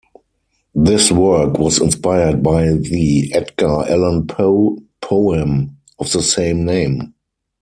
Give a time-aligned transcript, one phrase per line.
[0.73, 7.13] This work was inspired by the Edgar Allan Poe poem of the same name.